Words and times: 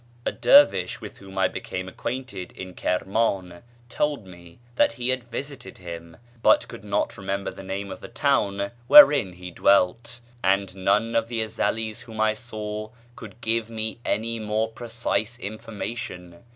A 0.25 0.31
dervish 0.31 0.99
with 0.99 1.19
whom 1.19 1.37
I 1.37 1.47
became 1.47 1.87
acquainted 1.87 2.51
in 2.53 2.73
Kirmán 2.73 3.61
told 3.87 4.25
me 4.25 4.57
that 4.75 4.93
he 4.93 5.09
had 5.09 5.25
visited 5.25 5.77
him, 5.77 6.17
but 6.41 6.67
could 6.67 6.83
not 6.83 7.19
remember 7.19 7.51
the 7.51 7.61
name 7.61 7.91
of 7.91 7.99
the 7.99 8.07
town 8.07 8.71
wherein 8.87 9.33
he 9.33 9.51
dwelt; 9.51 10.19
and 10.43 10.75
none 10.75 11.15
of 11.15 11.27
the 11.27 11.41
Ezelís 11.43 11.99
whom 12.05 12.19
I 12.19 12.33
saw 12.33 12.89
could 13.15 13.41
give 13.41 13.69
me 13.69 13.99
any 14.03 14.39
more 14.39 14.69
precise 14.71 15.37
information. 15.37 16.43